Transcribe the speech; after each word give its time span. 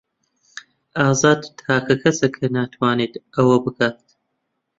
ئازاد 0.99 1.39
تاکە 1.59 1.95
کەسە 2.03 2.27
کە 2.35 2.45
ناتوانێت 2.55 3.13
ئەوە 3.35 3.57
بکات. 3.63 3.97